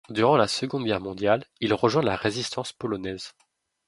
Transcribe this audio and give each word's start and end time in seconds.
Durant 0.09 0.35
la 0.35 0.47
Seconde 0.47 0.83
Guerre 0.85 0.99
mondiale, 0.99 1.45
il 1.59 1.75
rejoint 1.75 2.01
la 2.01 2.15
résistance 2.15 2.73
polonaise. 2.73 3.35